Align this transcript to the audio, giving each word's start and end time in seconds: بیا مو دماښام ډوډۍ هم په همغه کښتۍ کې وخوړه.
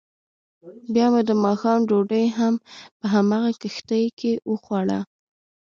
بیا 0.93 1.07
مو 1.11 1.21
دماښام 1.31 1.79
ډوډۍ 1.89 2.25
هم 2.37 2.53
په 2.99 3.05
همغه 3.13 3.49
کښتۍ 3.61 4.05
کې 4.19 4.31
وخوړه. 4.51 4.99